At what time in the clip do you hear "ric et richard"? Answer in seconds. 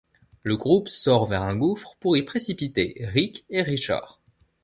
3.01-4.19